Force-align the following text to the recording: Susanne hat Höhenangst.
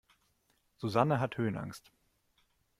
Susanne 0.77 1.19
hat 1.19 1.37
Höhenangst. 1.37 1.91